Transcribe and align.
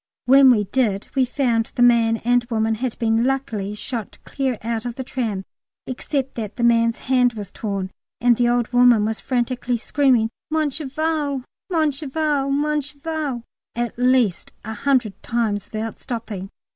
When 0.25 0.49
we 0.49 0.63
did 0.63 1.09
we 1.13 1.25
found 1.25 1.71
the 1.75 1.83
man 1.83 2.17
and 2.25 2.43
woman 2.45 2.73
had 2.73 2.97
been 2.97 3.23
luckily 3.23 3.75
shot 3.75 4.17
out 4.17 4.17
clear 4.33 4.57
of 4.63 4.95
the 4.95 5.03
tram, 5.03 5.43
except 5.85 6.33
that 6.33 6.55
the 6.55 6.63
man's 6.63 6.97
hand 6.97 7.33
was 7.33 7.51
torn, 7.51 7.91
and 8.19 8.35
the 8.35 8.49
old 8.49 8.69
woman 8.73 9.05
was 9.05 9.19
frantically 9.19 9.77
screaming, 9.77 10.31
"Mon 10.49 10.71
cheval, 10.71 11.43
mon 11.69 11.91
cheval, 11.91 12.49
mon 12.49 12.81
cheval," 12.81 13.43
at 13.75 13.95
least 13.99 14.53
a 14.65 14.73
hundred 14.73 15.21
times 15.21 15.69
without 15.71 15.99
stopping. 15.99 16.49